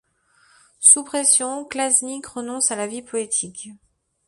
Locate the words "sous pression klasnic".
0.79-2.25